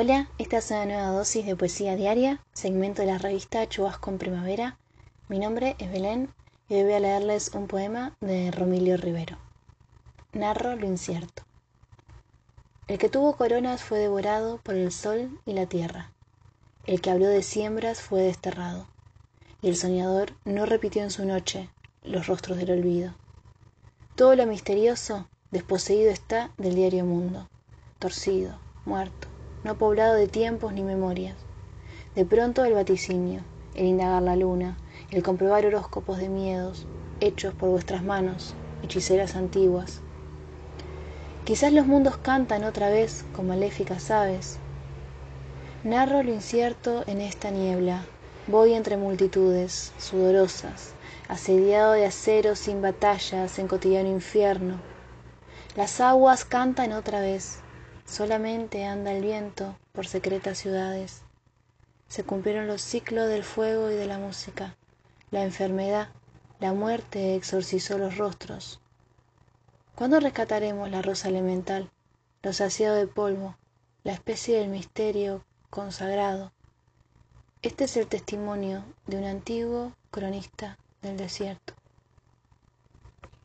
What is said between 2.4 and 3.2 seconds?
segmento de la